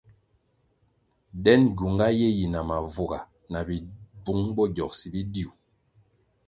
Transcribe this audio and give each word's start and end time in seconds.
Den 1.43 1.61
gyunga 1.77 2.07
ye 2.19 2.29
yina 2.37 2.59
mavuga, 2.69 3.17
na 3.51 3.59
bibvung 3.67 4.43
bo 4.55 4.63
gyogsi 4.75 5.05
bidiu. 5.13 5.49